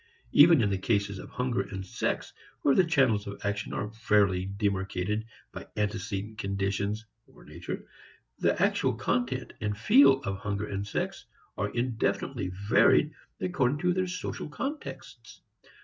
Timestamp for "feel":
9.77-10.19